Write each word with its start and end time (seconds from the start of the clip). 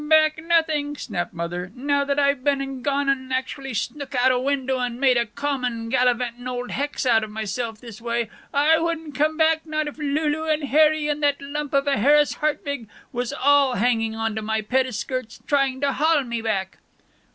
"Back 0.03 0.43
nothing!" 0.43 0.95
snapped 0.97 1.31
Mother. 1.31 1.71
"Now 1.75 2.03
that 2.05 2.17
I've 2.17 2.43
been 2.43 2.59
and 2.59 2.83
gone 2.83 3.07
and 3.07 3.31
actually 3.31 3.75
snook 3.75 4.15
out 4.15 4.31
of 4.31 4.37
a 4.37 4.41
window 4.41 4.79
and 4.79 4.99
made 4.99 5.15
a 5.15 5.27
common 5.27 5.89
gallivanting 5.89 6.47
old 6.47 6.71
hex 6.71 7.05
out 7.05 7.23
of 7.23 7.29
myself 7.29 7.79
this 7.79 8.01
way, 8.01 8.27
I 8.51 8.79
wouldn't 8.79 9.13
come 9.13 9.37
back 9.37 9.63
not 9.63 9.87
if 9.87 9.99
Lulu 9.99 10.45
and 10.45 10.63
Harry 10.63 11.07
and 11.07 11.21
that 11.21 11.39
lump 11.39 11.75
of 11.75 11.85
a 11.85 11.97
Harris 11.97 12.33
Hartwig 12.33 12.89
was 13.13 13.31
all 13.31 13.73
a 13.73 13.77
hanging 13.77 14.15
on 14.15 14.33
to 14.35 14.41
my 14.41 14.61
pettiskirts 14.63 15.37
and 15.37 15.47
trying 15.47 15.81
to 15.81 15.93
haul 15.93 16.23
me 16.23 16.41
back." 16.41 16.79